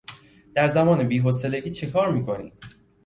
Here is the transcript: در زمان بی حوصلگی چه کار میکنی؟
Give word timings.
در 0.55 0.67
زمان 0.67 1.07
بی 1.07 1.17
حوصلگی 1.19 1.69
چه 1.69 1.87
کار 1.87 2.11
میکنی؟ 2.11 2.53